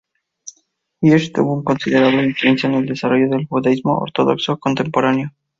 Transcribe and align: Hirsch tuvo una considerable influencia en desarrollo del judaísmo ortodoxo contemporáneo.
Hirsch 1.03 1.31
tuvo 1.31 1.53
una 1.53 1.63
considerable 1.63 2.23
influencia 2.23 2.67
en 2.67 2.87
desarrollo 2.87 3.29
del 3.29 3.45
judaísmo 3.45 3.99
ortodoxo 3.99 4.57
contemporáneo. 4.57 5.31